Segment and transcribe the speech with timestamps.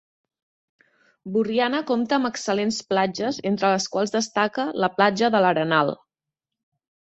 [1.35, 5.97] Borriana compta amb excel·lents platges entre les quals destaca la platja de l'Arenal.